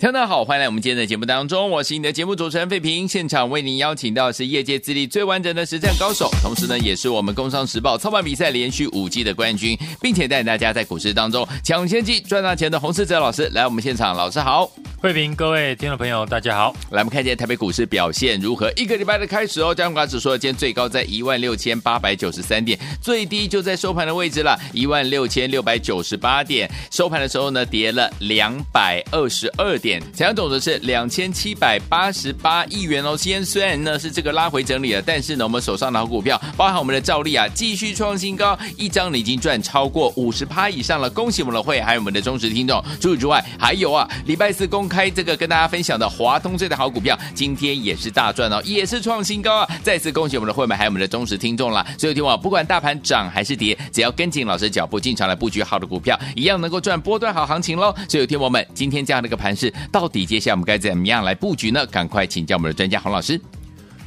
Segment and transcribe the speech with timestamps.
[0.00, 3.08] 大家好，欢迎来我们今天的节目当中，我是你的节目主持人费平。
[3.08, 14.16] 现场为您邀请到是业界资历最完整的实战高手，同时呢，也是我们工商时报操盘比赛连续五季的冠军，并且带领大家在股市当中抢先机赚大钱的洪世哲老师来我们现场。
[14.16, 14.70] 老师好，
[15.02, 16.72] 费平，各位听众朋友，大家好。
[16.92, 18.72] 来，我们看一下台北股市表现如何？
[18.76, 26.70] 一个礼拜的开始哦，加权指数今天最高在一万六千八百九十三点，最低就在收盘的位置了，一万六千六百九十八点。
[26.88, 29.87] 收盘的时候呢，跌了两百二十二点。
[30.14, 33.16] 成交总值是两千七百八十八亿元哦。
[33.16, 41.08] 今天虽然呢是这个拉回整理了，但是呢我们手上的好股票，包含我们的赵丽啊，继续创新高，一张已经赚超过五十趴以上了。
[41.08, 42.82] 恭喜我们的会，还有我们的忠实听众。
[43.00, 49.68] 除此之外，还有啊，礼拜四公开这个跟大家分享的华通这的好股票，今天也是大赚哦，也是创新高啊。
[49.82, 51.86] 再次恭喜我们的会们，还有我们的忠实听众啦。
[51.98, 57.94] 所以听我不管大盘涨还是跌，只要跟紧老师脚步进场来布局好的股票，一样能够赚波段好行情喽。
[58.08, 59.72] 所以听我们今天这样的一个盘势。
[59.90, 61.86] 到底接下来我们该怎么样来布局呢？
[61.86, 63.40] 赶快请教我们的专家洪老师。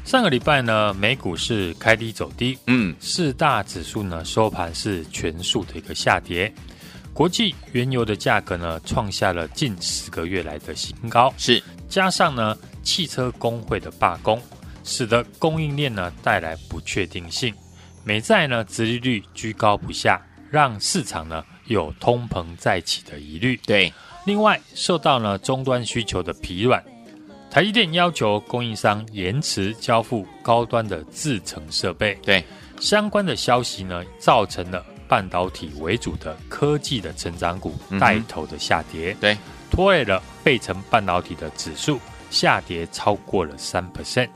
[0.04, 6.52] 上个礼拜呢，美股是开低走低，嗯，四大指数呢收盘是全数的一个下跌。
[7.14, 14.42] 国际原油的价格呢创下了近十个月来的新高，是加上呢汽车工会的罢工，
[14.84, 17.54] 使得供应链呢带来不确定性。
[18.04, 20.20] 美债呢殖利率居高不下，
[20.50, 23.60] 让市场呢有通膨再起的疑虑。
[23.68, 23.94] 对。
[24.26, 26.84] 另外，受到呢终端需求的疲软，
[27.50, 32.14] 台积电要求供应商延迟交付高端的制程设备。
[32.24, 32.44] 对，
[32.80, 39.16] 相关的消息呢，造成了半导体为主的科技的成长股带头的下跌。
[39.20, 39.36] 对，
[39.72, 44.30] 拖累了费城半导体的指数下跌超过了三 percent。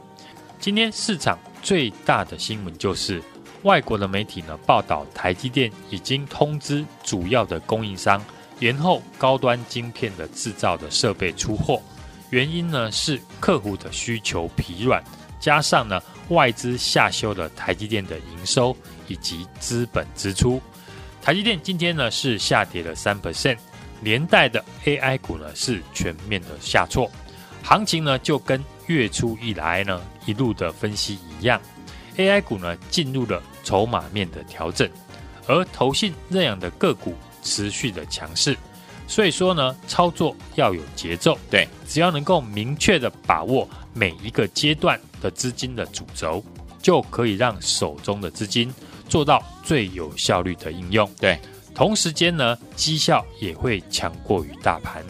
[0.59, 3.21] 今天市场最大的新闻就是，
[3.61, 8.19] 外国的媒体呢报道，台积电已经通知主要的供应商。
[8.59, 11.81] 延后高端晶片的制造的设备出货，
[12.29, 15.03] 原因呢是客户的需求疲软，
[15.39, 18.75] 加上呢外资下修了台积电的营收
[19.07, 20.61] 以及资本支出。
[21.21, 23.57] 台积电今天呢是下跌了三 percent，
[24.01, 27.11] 连带的 AI 股呢是全面的下挫，
[27.61, 31.59] 行情呢就跟月初以来呢一路的分析一样
[32.15, 34.89] ，AI 股呢进入了筹码面的调整，
[35.47, 37.13] 而投信认养的个股。
[37.45, 38.57] 持续的强势，
[39.07, 41.37] 所以说呢，操作要有节奏。
[41.49, 46.43] 对，只要能够明确的把握每一个阶段的资金的主轴，
[46.81, 48.73] 就可以让手中的资金
[49.07, 51.09] 做到最有效率的应用。
[51.19, 51.39] 对，
[51.75, 55.05] 同时间呢，绩效也会强过于大盘。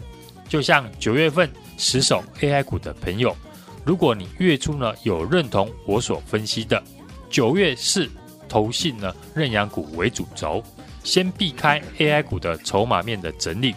[0.47, 3.35] 就像九月份持守 AI 股的朋友，
[3.85, 6.81] 如果你月初呢有认同我所分析的，
[7.29, 8.09] 九月是
[8.47, 10.61] 投信呢认养股为主轴。
[11.05, 13.73] 先避开 AI 股的筹码面的整理，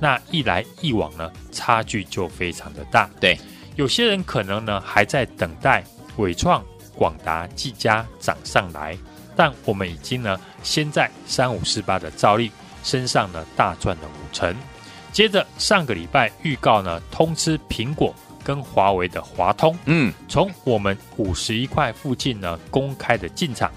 [0.00, 3.10] 那一来一往呢，差距就非常的大。
[3.20, 3.36] 对，
[3.74, 5.84] 有些人可能呢还在等待
[6.16, 8.96] 伟创、广达、技嘉涨上来，
[9.36, 12.50] 但我们已经呢先在三五四八的照例
[12.84, 14.54] 身上呢大赚了五成。
[15.12, 23.68] 接着上个礼拜预告呢通吃苹果跟华为的华通，嗯，从我们五十一块附近呢公开的进场，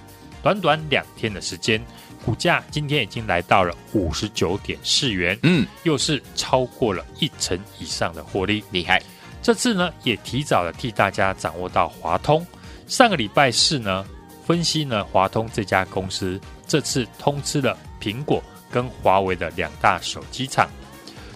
[0.43, 1.81] 短短两天的时间。
[2.25, 9.01] 股价今天已经来到了五十九点四元，嗯，又是超过了一成以上的获利，厉害。
[9.41, 12.45] 这次呢，也提早的替大家掌握到华通。
[12.87, 14.05] 上个礼拜四呢，
[14.45, 20.69] 分析呢华通这家公司，这次通吃了苹果跟华为的两大手机厂。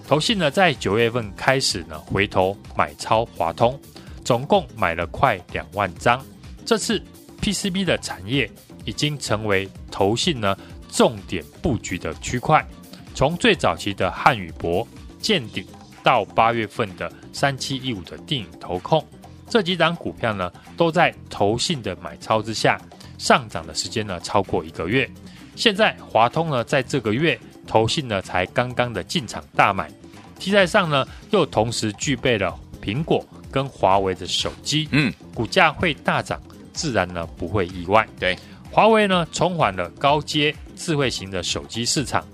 [0.07, 3.79] 投信呢，在九月份开始呢，回头买超华通，
[4.23, 6.23] 总共买了快两万张。
[6.63, 7.01] 这次
[7.41, 8.47] PCB 的产业
[8.83, 10.55] 已经成为投信呢。
[10.95, 12.65] 重点布局的区块，
[13.13, 14.87] 从最早期的汉语博、
[15.19, 15.65] 见顶，
[16.01, 19.05] 到八月份的三七一五的电影投控，
[19.49, 22.79] 这几档股票呢，都在投信的买超之下
[23.17, 25.09] 上涨的时间呢超过一个月。
[25.53, 29.91] 现在华通呢，在这个月投信呢才刚刚的进场大买，
[30.39, 36.41] 题材上呢又同时具备了苹果跟华为的手机，嗯，股价会大涨，
[36.71, 38.07] 自然呢不会意外。
[38.17, 38.37] 对，
[38.71, 40.55] 华为呢重返了高阶。
[40.75, 42.25] 智慧型的手机市场，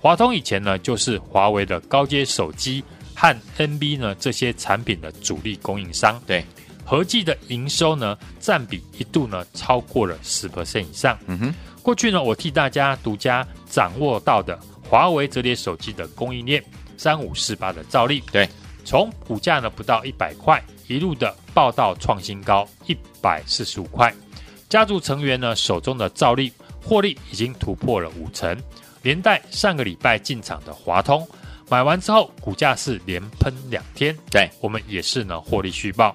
[0.00, 2.82] 华通以前呢就是华为的高阶手机
[3.14, 6.20] 和 NB 呢这些产品的主力供应商。
[6.26, 6.44] 对，
[6.84, 11.18] 合计的营收呢占比一度呢超过了十 percent 以上。
[11.26, 14.58] 嗯哼，过去呢我替大家独家掌握到的
[14.88, 16.64] 华为折叠手机的供应链
[16.96, 18.48] 三五四八的照例，对，
[18.84, 24.14] 从股价呢不到一百块，一路的报到创新高一百四十五块，
[24.68, 26.52] 家族成员呢手中的兆利。
[26.82, 28.56] 获利已经突破了五成，
[29.02, 31.26] 连带上个礼拜进场的华通，
[31.68, 36.14] 买完之后股价是连喷两天，对，我们也是呢获利续报。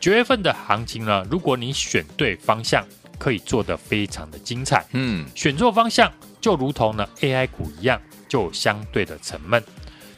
[0.00, 2.86] 九月份的行情呢，如果你选对方向，
[3.18, 4.86] 可以做得非常的精彩。
[4.92, 6.10] 嗯，选错方向
[6.40, 9.62] 就如同呢 AI 股一样，就有相对的沉闷。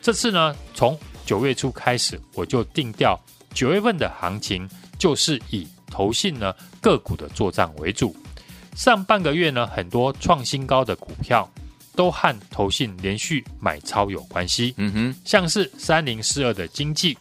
[0.03, 3.19] 这次呢，从九月初开始，我就定调
[3.55, 4.69] 九月份的行情
[4.99, 8.15] 就是以投信呢个股的作帐为主。
[8.81, 11.47] 上半个月呢，很多创新高的股票
[11.95, 14.73] 都和投信连续买超有关系。
[14.79, 17.15] 嗯哼，像是三零四二的经济。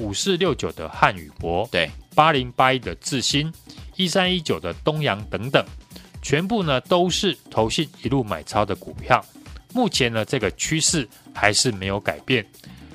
[0.00, 3.52] 五四六九的汉语博，对，八零八一的智新，
[3.94, 5.64] 一三一九的东阳等等，
[6.20, 9.24] 全部呢都是投信一路买超的股票。
[9.72, 12.44] 目前呢这个趋势还是没有改变。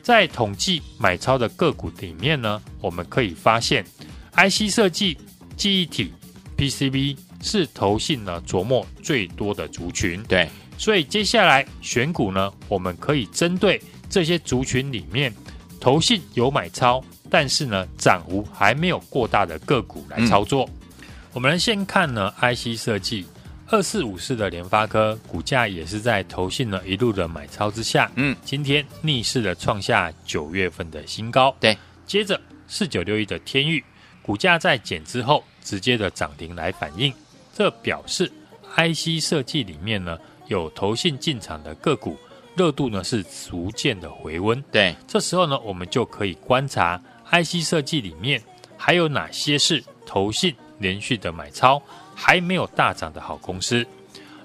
[0.04, 3.86] 在统计买超的个股里面呢，我们可以发现
[4.34, 5.18] ，IC 设计、
[5.56, 6.12] 记忆体、
[6.58, 10.22] PCB 是投信呢琢磨最多的族群。
[10.24, 10.48] 对，
[10.78, 15.34] 所以接下来选股呢，我们可以针对这些族群里面。
[15.80, 20.70] 投信有买超，但是呢，涨幅还没有过大的个股来操作。
[20.70, 23.26] 嗯、我们来先看呢，IC 设计
[23.66, 31.56] 二四五四的联发科股价也是在投信呢一路的买超之下，嗯，今天逆势的创下九月份的新高。
[31.60, 33.84] 对，接着四九六一的天域
[34.22, 37.12] 股价在减之后直接的涨停来反映，
[37.54, 38.32] 这表示
[38.76, 40.18] IC 设计里面呢
[40.48, 42.18] 有投信进场的个股。
[42.54, 47.02] 热度呢是逐渐的回温，对，这时候呢，我们就可以观察
[47.32, 48.44] IC 设计里面
[48.76, 51.82] 还有哪些是投信连续的买超
[52.14, 53.88] 还没有大涨的好公司，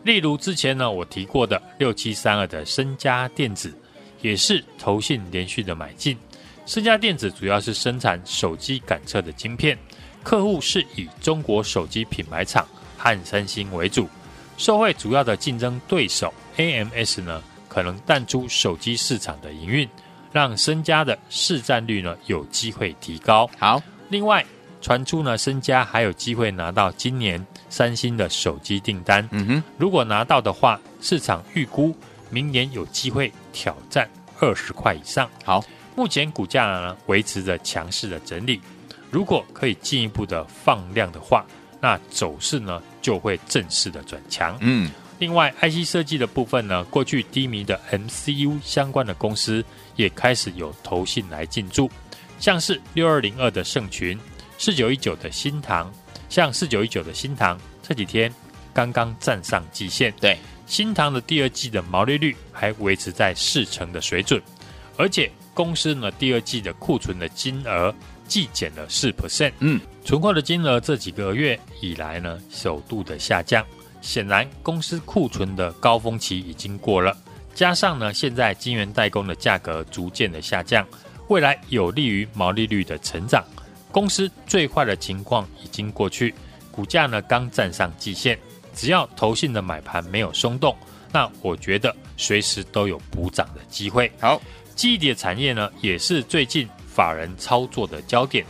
[0.04, 3.74] 例如之前呢我提过的六七三二的身家电子，
[4.22, 6.16] 也是投信连续的买进。
[6.64, 9.76] 身家电子主要是生产手机感测的晶片，
[10.22, 12.66] 客户是以中国手机品牌厂
[13.14, 14.08] 和三星为主，
[14.56, 17.42] 受惠主要的竞争对手 AMS 呢。
[17.68, 19.86] 可能淡出手机市场的营运，
[20.32, 23.46] 让身家的市占率呢有机会提高。
[23.58, 24.42] 好，另外
[24.80, 29.28] 传出呢，身家还有机会拿到今年三星的手机订单。
[29.30, 31.94] 嗯哼，如果拿到的话，市场预估
[32.30, 34.08] 明年有机会挑战
[34.40, 35.28] 二十块以上。
[35.44, 35.62] 好，
[35.94, 38.58] 目前股价呢维持着强势的整理，
[39.10, 41.44] 如果可以进一步的放量的话，
[41.78, 44.58] 那走势呢就会正式的转强。
[44.60, 44.90] 嗯。
[45.20, 49.64] 另外，IC 设计的部分呢，过去低迷的 MCU 相关的公司
[49.94, 51.88] 也开始有投信来进驻，
[52.40, 54.18] 像是六二零二的盛群、
[54.58, 55.90] 四九一九的新塘，
[56.28, 58.30] 像四九一九的新塘这几天
[58.74, 60.36] 刚刚站上季线，对，
[60.66, 64.42] 新塘的第二季的毛利率还维持在四成的水准，
[64.98, 67.94] 而且公司呢第二季的库存的金额
[68.28, 73.66] 季减了四 percent，嗯，存货的金额这几个月以来呢首度的下降。
[74.00, 77.12] 显然，公司库存的高峰期已经过了，
[77.56, 80.86] 加上呢，现在晶圆代工的价格逐渐的下降，
[81.26, 83.44] 未来有利于毛利率的成长。
[83.90, 86.32] 公司最坏的情况已经过去，
[86.70, 88.38] 股价呢刚站上季线，
[88.76, 90.76] 只要投信的买盘没有松动，
[91.10, 94.12] 那我觉得随时都有补涨的机会。
[94.20, 94.40] 好，
[94.76, 98.46] 记忆体产业呢也是最近法人操作的焦点，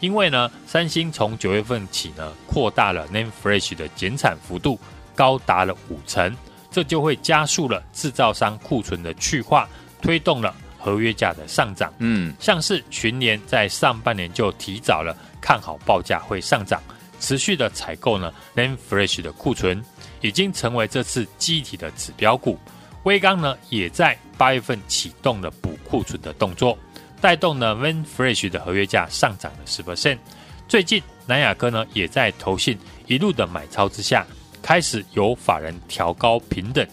[0.00, 4.78] 因为呢，三星从九月份起呢扩大了 Name Flash 的减产幅度。
[5.18, 6.32] 高达了五成，
[6.70, 9.68] 这就会加速了制造商库存的去化，
[10.00, 11.92] 推动了合约价的上涨。
[11.98, 16.80] 嗯，像是群联在上半年就提早了看好报价会上涨，
[17.18, 19.84] 持续的采购呢 Name Flash 的库存
[20.20, 22.56] 已经成为这次机体的指标股。
[23.02, 26.78] 威刚呢也在八月份启动了补库存的动作，
[27.20, 30.18] 带动呢 NAND Flash 的合约价上涨了十 percent。
[30.66, 34.26] 最近南亚科呢也在投信一路的买超之下。
[34.60, 36.86] 开始由法人调高平等，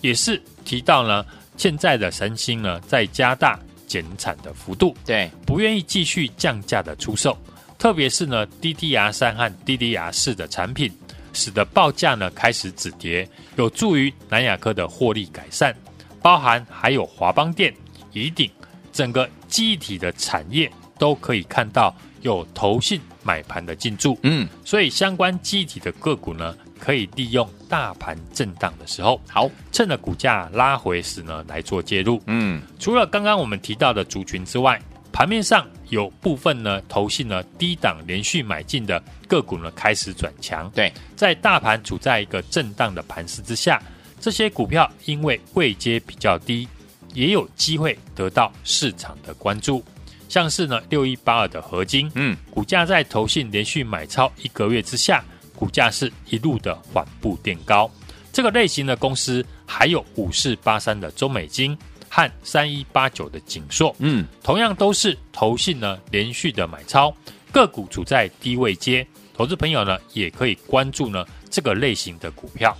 [0.00, 1.24] 也是提到呢，
[1.56, 7.36] 现在的三星呢在加大减产的幅度，对，不愿意继续降价的出售，
[7.78, 10.90] 特别是呢 DDR 三和 DDR 四的产品，
[11.32, 15.76] 使得报价呢开始止跌，有助于南亚科的获利改善，
[16.20, 17.72] 包含还有华邦电、
[18.12, 18.50] 怡鼎，
[18.92, 26.56] 整个记忆体的产业都可以看到有投信买盘的进驻，嗯，所以相关记忆体的个股呢。
[26.80, 32.18] 可以利用大盘震荡的时候，好，趁着股价拉回时呢来做介入。
[32.24, 34.80] 嗯，除了刚刚我们提到的族群之外，
[35.12, 40.70] 盘面上有部分呢投信呢低档连续买进的个股呢开始转强。
[40.70, 43.78] 对，在大盘处在一个震荡的盘势之下，
[44.18, 46.66] 这些股票因为位阶比较低，
[47.14, 49.82] 也有机会得到市场的关注。
[50.28, 55.24] 像是呢六一八二的合金，嗯，股价在投信连续买超一个月之下。
[55.56, 57.90] 股价是一路的缓步垫高，
[58.32, 61.76] 这个类型的公司还有五四八三的中美金，
[62.08, 67.14] 和三一八九的景硕，嗯，同样都是投信呢连续的买超，
[67.52, 72.74] 个股处在低位阶，投资朋友呢也可以关注呢这个类型的股票。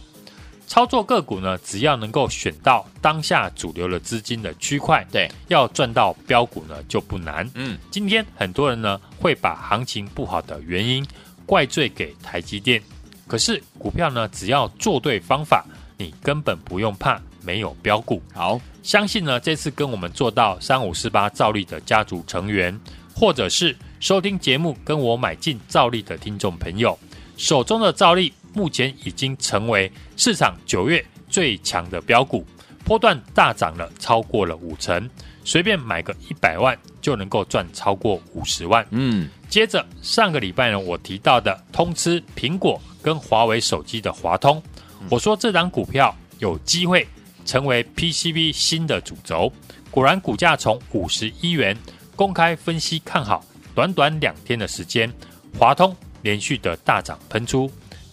[0.70, 7.50] 操作个股呢，只要能够选到当下主流的资金的区块，对，要赚到标股呢就不难。
[7.54, 11.04] 嗯，今天很多人呢会把行情不好的原因
[11.44, 12.80] 怪罪给台积电，
[13.26, 15.66] 可是股票呢只要做对方法，
[15.98, 18.22] 你根本不用怕没有标股。
[18.32, 22.78] 好，相信呢这次跟我们做到三五四八照例的家族成员，
[23.12, 26.96] 或者是收听节目跟我买进照例的听众朋友，
[27.36, 28.32] 手中的兆利。
[28.52, 32.44] 目前已经成为市场九月最强的标股，
[32.84, 35.08] 波段大涨了超过了五成，
[35.44, 38.84] 随便买个一百万就能够赚超过五十万。
[38.90, 44.62] 嗯，接着上个礼拜呢，我提到的通吃苹果跟华为手机的华通，
[45.08, 47.06] 我说这档股票有机会
[47.44, 49.52] 成为 PCB 新的主轴，
[49.90, 51.76] 果然股价从五十一元
[52.16, 55.12] 公开分析看好，短短两天的时间，
[55.58, 57.70] 华通连续的大涨喷出。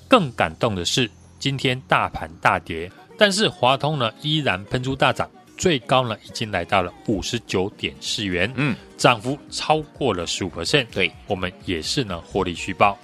[0.07, 10.87] 更感动的是，今天大盘大跌，但是华通呢依然喷出大涨，最高呢已经来到了五十九点四元，嗯，涨幅超过了十五 percent。
[10.91, 12.97] 对，我们也是呢获利续报。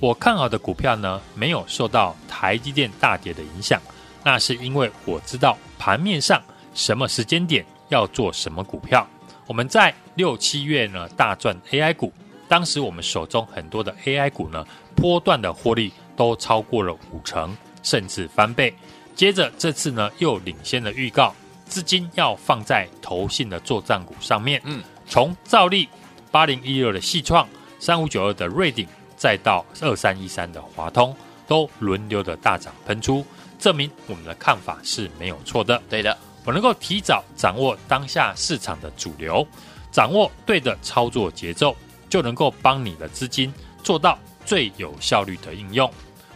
[0.00, 3.80] 我看好的股票呢没有受到台积电大跌的影响，
[4.22, 6.40] 那是因为我知道盘面上
[6.74, 9.06] 什么时间点要做什么股票。
[9.46, 12.12] 我们在六七月呢大赚 AI 股，
[12.48, 15.92] 当时我们手中很多的 AI 股呢波段的获利。
[16.16, 18.74] 都超过了五成，甚至翻倍。
[19.14, 21.34] 接着这次呢，又领先的预告，
[21.66, 24.60] 资金要放在投信的作战股上面。
[24.64, 25.88] 嗯，从兆利
[26.30, 31.14] 八零一六的细创、三五九二的瑞鼎，再到二三一三的华通，
[31.46, 33.24] 都轮流的大涨喷出，
[33.58, 35.80] 证明我们的看法是没有错的。
[35.88, 39.46] 对的，我能够提早掌握当下市场的主流，
[39.92, 41.76] 掌握对的操作节奏，
[42.10, 43.52] 就能够帮你的资金
[43.84, 45.88] 做到最有效率的应用。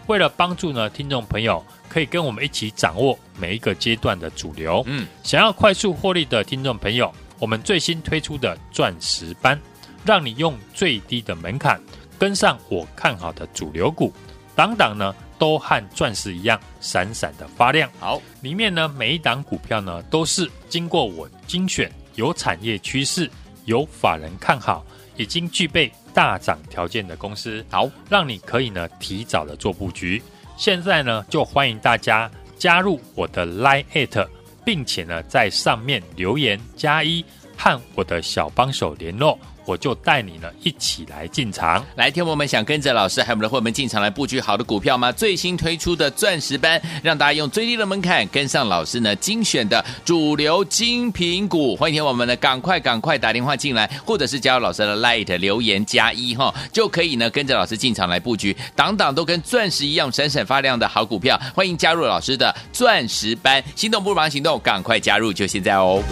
[0.09, 4.83] 为了帮助呢，听众朋友可以跟我们一起掌握每一个阶段的主流。
[4.87, 9.61] 嗯，想要快速获利的听众朋友，我们最新推出的钻石班，
[10.07, 11.79] 让你用最低的门槛
[12.19, 14.11] 跟上我看好的主流股，
[14.57, 17.91] 档档呢都和钻石一样闪闪的发亮。
[18.01, 23.31] 好，里面呢每一档股票呢都是经过我精选，有产业趋势，
[23.67, 24.83] 有法人看好，
[25.19, 25.93] 已经具备。
[26.15, 30.23] 大涨条件的公司，好，让你可以呢提早的做布局。
[30.57, 34.27] 现在呢，就欢迎大家加入我的 Line@，
[34.65, 37.25] 并且呢在上面留言加一，
[37.59, 39.39] 和我的小帮手联络。
[39.67, 45.13] 我就带你呢一起来进场，来，听我们想跟着老师还有我们的伙伴们进场来布局好的股票吗？
[45.13, 51.77] 最新推出的钻石班，让大家用最低的门槛跟上老师呢精选的主流精品股。
[51.77, 61.39] 欢迎听我们呢赶快赶快打电话进来，或者是加入老师的 Light 留言加一哈，就可以呢跟着老师进场来布局，档档都跟钻石一样闪闪发亮的好股票。
[61.55, 66.03] 欢迎加入老师的钻石班，心动不如马上行动，赶快加入，就现在哦。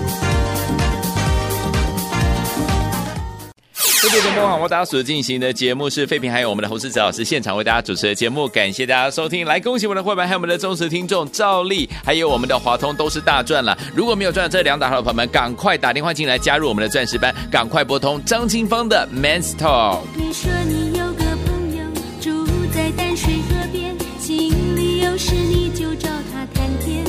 [4.03, 9.45] 各位听众好，我大家所进行的节目是废品，还有我们的侯世哲老师现场为大家主持的节目，感谢大家收听。
[9.47, 13.77] 来，恭喜我们的会员，还有我们的忠实听众赵丽，还有我们的华通都是大赚了。
[13.95, 20.01] 如果没有赚这两档好的朋友们，赶快打电话进来加入我们的钻石班，赶快拨通张清芳的 Man's Talk。
[20.15, 21.85] 你说你有个朋友
[22.21, 27.05] 住在淡水河边，心里有事你就找他谈天，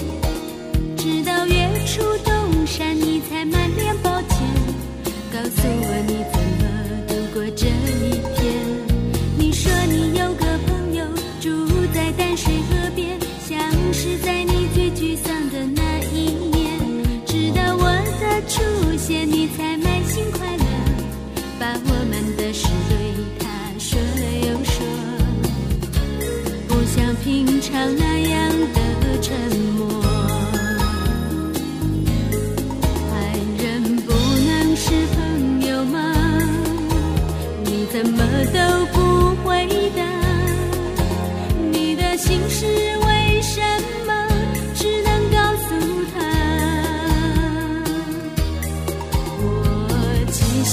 [0.96, 4.39] 直到月出东山，你才满脸抱歉，
[5.34, 6.37] 告诉我你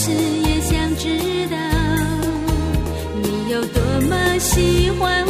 [0.04, 1.08] 其实也想知
[1.48, 1.56] 道，
[3.22, 5.23] 你有多么喜欢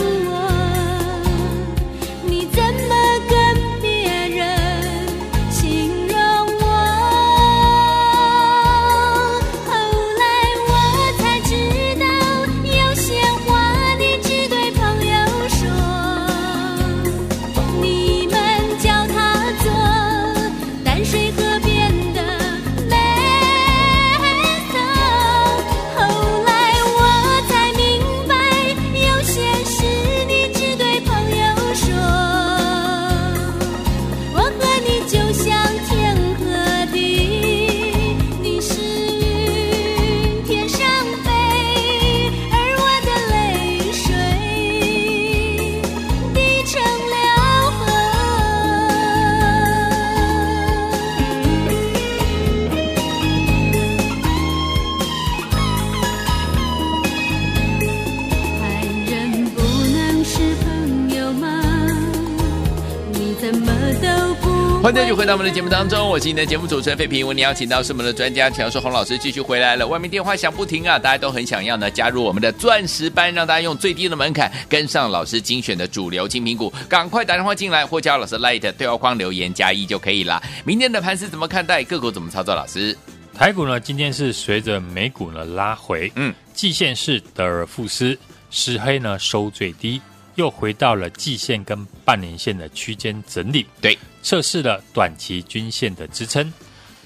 [65.14, 67.24] 回到我们的节目当中，我是你的节目主持人费平。
[67.24, 69.86] 为你邀请到是我们的专家强叔洪老师继续回来了。
[69.86, 76.72] 外面电话响不停啊，大家都很想要呢加入我们的钻石班，让大家用最低的门槛跟上老师精选的主流精品股。
[76.88, 80.42] 赶快打电话进来或加老师 Light 对话框留言加一就可以了。
[80.64, 81.84] 明天的盘势怎么看待？
[81.84, 82.52] 个股怎么操作？
[82.52, 82.96] 老师，
[83.32, 88.18] 台股呢今天是随着美股呢拉回，嗯，季线是德尔富斯，
[88.50, 90.00] 石黑呢收最低。
[90.36, 96.52] 又回到了季线跟半年线的区间整理，对，测试了短期均线的支撑。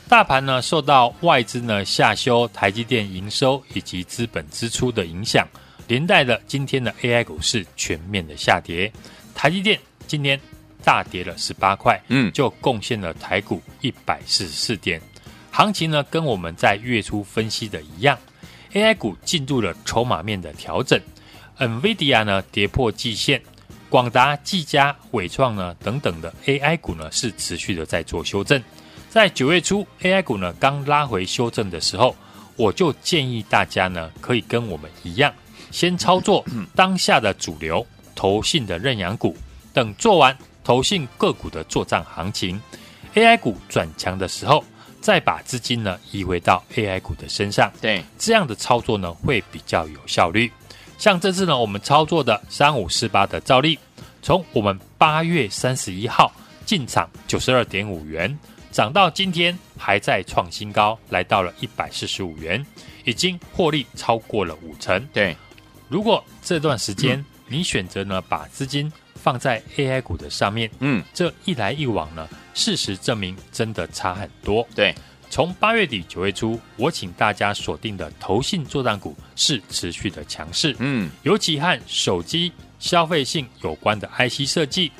[0.08, 5.46] 大盘呢受到外资呢下修台积电营收以及资本支出的影响，
[5.86, 8.90] 连带的今天的 AI 股市全面的下跌。
[9.34, 10.40] 台积电今天
[10.82, 14.98] 大跌了十八块，嗯，就贡献了台股一百四十四点。
[15.50, 18.18] 行情呢跟我们在月初分析的一样
[18.72, 20.98] ，AI 股进入了筹码面的调整。
[21.58, 23.42] NVIDIA 呢跌破季线，
[23.88, 28.62] 广达、技嘉、伟创呢等等的 AI 股呢是持续的在做修正。
[29.10, 32.14] 在九月初 AI 股呢刚拉回修正的时候，
[32.56, 35.32] 我就建议大家呢可以跟我们一样，
[35.70, 36.44] 先操作
[36.76, 37.84] 当下的主流
[38.14, 39.36] 投信的认养股，
[39.72, 42.60] 等做完投信个股的做账行情
[43.14, 44.62] ，AI 股转强的时候，
[45.00, 47.72] 再把资金呢移回到 AI 股的身上。
[47.80, 50.52] 对，这样的操作呢会比较有效率。
[50.98, 53.78] 像这次呢，我们操作的三五四八的照例，
[54.20, 56.32] 从我们八月三十一号
[56.66, 58.36] 进场九十二点五元，
[58.72, 62.66] 涨到今天还在创新高，来到了一百四十五元，
[63.04, 65.00] 已经获利超过了五成。
[65.12, 65.36] 对，
[65.88, 74.66] 如果这段时间你选择呢把资金放在 AI 股的上面，嗯，这一来一往呢，事实证明真的差很多。
[74.74, 74.92] 对。
[75.30, 84.90] 从八月底九月初，我请大家锁定的投信作战股是持续的强势，嗯，尤其和手机消费性有关的 IC 设计、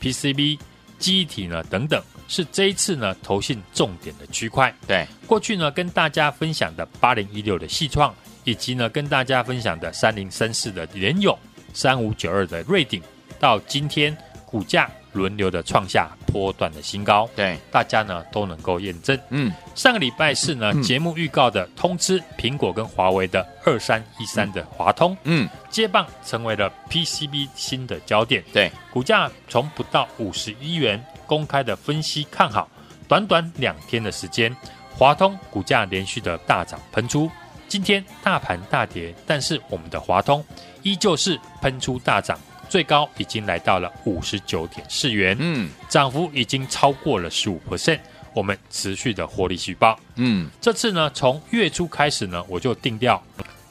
[0.00, 0.58] PCB、
[0.98, 4.74] 记忆体呢等等，是这一次呢投信重点的区块。
[4.86, 11.38] 对，过去呢跟大家分享的八零一六的矽创，以及呢跟大家分享的三零三四的联永、
[11.72, 13.02] 三五九二的瑞鼎，
[13.38, 14.16] 到今天
[14.46, 14.90] 股价。
[15.14, 19.18] 轮流的创下波段的新高，对大家呢都能够验证。
[19.30, 28.44] 嗯，上个礼拜四呢，节目预告的通知苹果跟华为的二三一三的华通，嗯，接棒成为了 PCB 新的焦点。
[28.52, 32.68] 对，股价从不到五十一元公开的分析看好，
[33.08, 34.54] 短短两天的时间，
[34.92, 37.30] 华通股价连续的大涨喷出。
[37.66, 40.44] 今天大盘大跌，但是我们的华通
[40.82, 42.38] 依旧是喷出大涨。
[42.74, 48.00] 最高已经来到了五十九点四元，嗯，涨幅已经超过了十五 percent，
[48.32, 53.22] 我们持续的获利续报，嗯，这次呢，从月初开始呢，我就定调，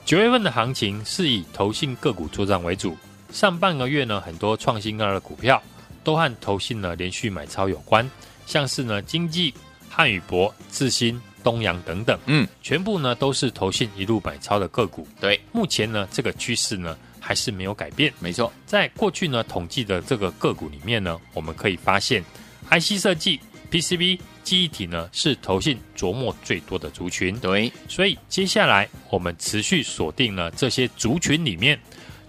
[0.06, 2.96] 九月份的行情是以投信个股作战为主，
[3.30, 5.62] 上半个月呢，很多创新高的股票
[6.02, 8.10] 都和投信呢连续买超有关，
[8.46, 9.54] 像是呢经济、
[9.90, 16.98] 汉语博、智新、东阳等等，嗯，全部呢都是投信一路买超的个股，对，目前呢这个趋势呢。
[17.26, 18.52] 还是没有改变，没错。
[18.66, 22.22] 在过去呢，统计的这个个股里面呢，我们可以发现
[22.70, 23.40] ，IC 设计、
[23.72, 27.34] PCB、记忆体呢是投信琢磨最多的族群。
[27.40, 31.80] 对，所以接下来我们持续锁定了这些族群里面，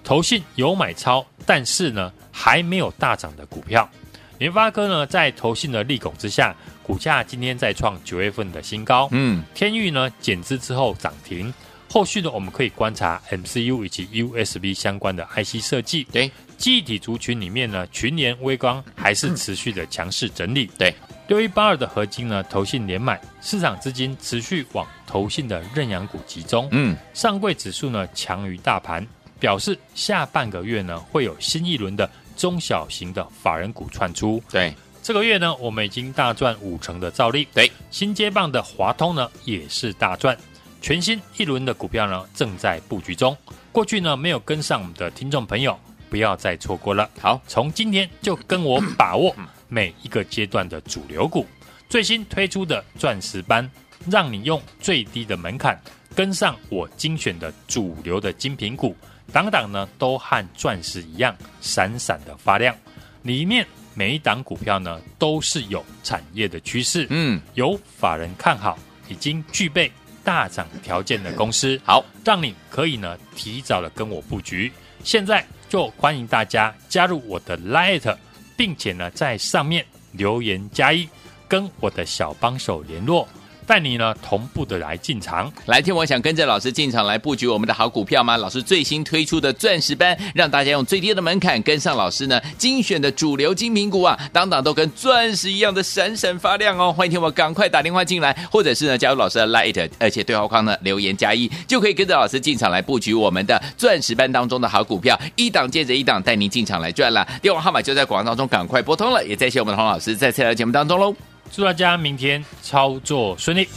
[0.04, 3.90] 投信有买超，但是呢还没有大涨的股票。
[4.38, 6.54] 联发科呢，在投信的力拱之下，
[6.84, 9.08] 股价今天再创九月份的新高。
[9.10, 11.52] 嗯，天域呢减资之后涨停。
[11.94, 16.02] 后续呢，我们可以观察 MCU 以及 USB 相关的 IC 设计。
[16.10, 16.28] 对，
[16.58, 20.68] 记忆体族群里面呢，群联、微光还是持续的强势整理。
[20.76, 20.92] 对，
[21.28, 26.66] 六一八二的合金呢，投信连买，市场资金持续往投信的认养股集中。
[26.72, 29.06] 嗯，上柜指数呢强于大盘，
[29.38, 34.42] 表示下半个月呢会有新一轮的中小型的法人股串出。
[34.50, 37.46] 对，这个月呢，我们已经大赚五成的照例。
[37.54, 40.36] 对，新接棒的华通呢也是大赚。
[40.84, 43.34] 全新一轮的股票呢，正在布局中。
[43.72, 47.08] 过去呢，没有跟上我们的听众朋友，不要再错过了。
[47.18, 49.34] 好，从今天就跟我把握
[49.66, 51.46] 每一个阶段的主流股，
[51.88, 53.66] 最新推出的钻石班，
[54.10, 55.80] 让你用最低的门槛
[56.14, 58.94] 跟上我精选的主流的精品股，
[59.32, 62.76] 档档呢都和钻石一样闪闪的发亮。
[63.22, 69.90] 里面每一档股票呢，都是有产业的趋势，嗯，有法人看好，已经具备。
[70.24, 74.72] 大涨条件的公司，好，让你可以呢提早的跟我布局。
[75.04, 78.16] 现在就欢迎大家加入我的 Light，
[78.56, 81.08] 并且呢在上面留言加一，
[81.46, 83.28] 跟我的小帮手联络。
[83.66, 85.52] 带你呢同步的来进场。
[85.66, 88.36] 来听，我想跟着老师进场来布局我们的好股票吗？
[88.36, 96.92] 老师最新推出的钻石班，让大家用最低的门槛跟上老师呢精选的主流精品股啊，当当都跟钻石一样的闪闪发亮哦！
[96.92, 107.26] 欢迎听我赶快打电话进来，或者是呢加入老师的 Light，而且对话框呢留言加一，就可以跟着老师进场来布局我们的钻石班当中的好股票，一档接着一档带您进场来赚了。
[107.40, 109.24] 电话号码就在广告当中，赶快拨通了。
[109.24, 111.14] 也谢谢我们的洪老师在这条节目当中喽，
[111.54, 113.68] 祝大家明天操作顺利。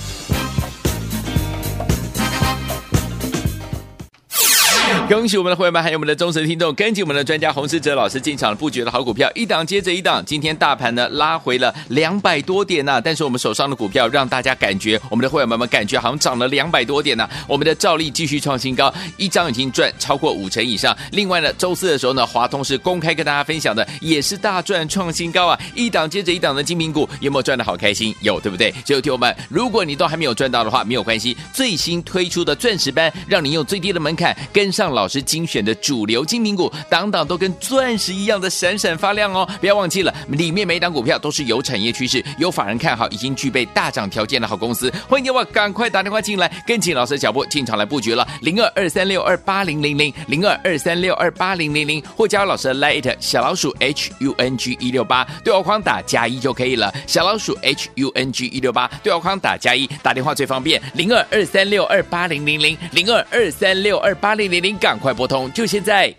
[5.09, 10.21] 恭喜我们的会员们，还有我们的忠实听众，跟紧我们的专家洪世哲老师进场布局的好股票，一档接着一档。
[10.25, 20.95] 今天大盘呢拉回了两百多点呐、但是我们手上的股票让大家感觉，我们的会员们们感觉好像涨了两百多点呐、我们的照例继续创新高，一张已经赚超过五成以上。
[21.13, 28.13] 另外呢，周四的时候呢，华通是公开跟大家分享的，也是大赚创新高啊，一档接着一档的精品股，有没有赚的好开心？
[28.19, 28.73] 有，对不对？
[28.85, 39.47] 所以听我们，如果你都还没有赚到的话，没有关系，最新推出的钻石班，让你用最低的门槛跟上老师精选的主流精品股，档档都跟钻石一样的闪闪发亮哦！
[39.61, 44.91] 不要忘记了，里面每档股票都是有产业趋势、有法人看好、已经具备大涨条件的好公司。
[45.07, 48.27] 欢迎你我赶快打电话进来，跟紧老师的脚步进场来布局了。
[48.41, 56.91] 零二二三六二八零零零零二二三六二八零零零，或加入老师的 Light 小老鼠 H U N G 一六八，对话框打加一就可以了。
[57.05, 60.81] 小老鼠 H U N G 一六八，对话框打加一，打电话最方便。
[60.95, 65.27] 零二二三六二八零零零零二二三六二八零零零，赶快拨。
[65.27, 66.17] 通就现在。